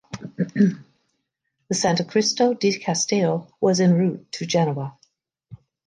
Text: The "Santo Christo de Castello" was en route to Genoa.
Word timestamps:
The 0.55 1.75
"Santo 1.75 2.03
Christo 2.03 2.55
de 2.55 2.79
Castello" 2.79 3.49
was 3.61 3.79
en 3.79 3.93
route 3.93 4.31
to 4.31 4.47
Genoa. 4.47 4.97